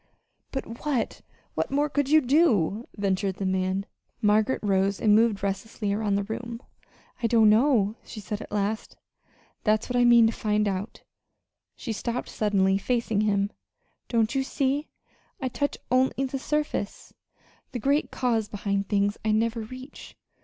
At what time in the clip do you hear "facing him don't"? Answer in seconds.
12.79-14.33